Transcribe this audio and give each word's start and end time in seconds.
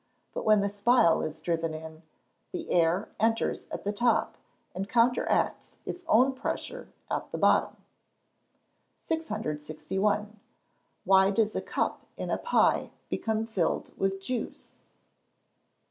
But 0.33 0.45
when 0.45 0.61
the 0.61 0.69
spile 0.69 1.21
is 1.21 1.39
driven 1.41 1.75
in, 1.75 2.01
the 2.51 2.71
air 2.71 3.09
enters 3.19 3.67
at 3.69 3.83
the 3.83 3.93
top, 3.93 4.35
and 4.73 4.89
counteracts 4.89 5.77
its 5.85 6.03
own 6.07 6.33
pressure 6.33 6.91
at 7.11 7.31
the 7.31 7.37
bottom. 7.37 7.77
661. 8.97 10.39
_Why 11.05 11.31
does 11.31 11.55
a 11.55 11.61
cup 11.61 12.07
in 12.17 12.31
a 12.31 12.39
pie 12.39 12.89
become 13.11 13.45
filled 13.45 13.95
with 13.95 14.19
juice? 14.19 14.77